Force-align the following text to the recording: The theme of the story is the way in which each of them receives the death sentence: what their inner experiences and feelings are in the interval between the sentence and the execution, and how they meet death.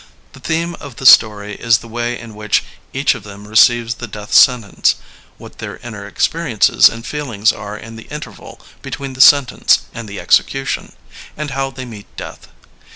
The 0.33 0.39
theme 0.39 0.73
of 0.79 0.95
the 0.95 1.05
story 1.05 1.53
is 1.53 1.77
the 1.77 1.87
way 1.87 2.17
in 2.19 2.33
which 2.33 2.63
each 2.91 3.13
of 3.13 3.21
them 3.21 3.47
receives 3.47 3.93
the 3.93 4.07
death 4.07 4.33
sentence: 4.33 4.95
what 5.37 5.59
their 5.59 5.77
inner 5.77 6.07
experiences 6.07 6.89
and 6.89 7.05
feelings 7.05 7.53
are 7.53 7.77
in 7.77 7.97
the 7.97 8.07
interval 8.09 8.59
between 8.81 9.13
the 9.13 9.21
sentence 9.21 9.81
and 9.93 10.09
the 10.09 10.19
execution, 10.19 10.93
and 11.37 11.51
how 11.51 11.69
they 11.69 11.85
meet 11.85 12.07
death. 12.17 12.47